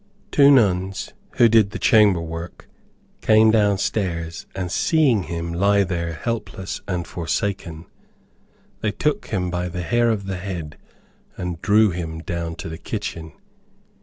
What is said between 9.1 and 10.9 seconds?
him by the hair of the head